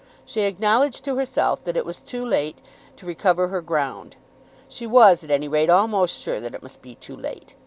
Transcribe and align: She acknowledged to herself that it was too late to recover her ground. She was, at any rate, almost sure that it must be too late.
She 0.25 0.41
acknowledged 0.45 1.05
to 1.05 1.15
herself 1.17 1.63
that 1.63 1.77
it 1.77 1.85
was 1.85 2.01
too 2.01 2.25
late 2.25 2.57
to 2.95 3.05
recover 3.05 3.49
her 3.49 3.61
ground. 3.61 4.15
She 4.67 4.87
was, 4.87 5.23
at 5.23 5.29
any 5.29 5.47
rate, 5.47 5.69
almost 5.69 6.19
sure 6.19 6.39
that 6.39 6.55
it 6.55 6.63
must 6.63 6.81
be 6.81 6.95
too 6.95 7.15
late. 7.15 7.53